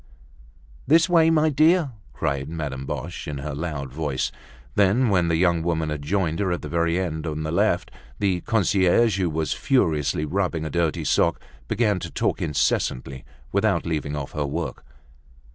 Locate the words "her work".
14.31-14.83